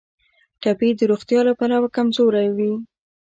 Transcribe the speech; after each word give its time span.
ټپي 0.61 0.89
د 0.97 1.01
روغتیا 1.11 1.39
له 1.47 1.53
پلوه 1.59 1.89
کمزوری 1.95 2.47
وي. 2.55 2.73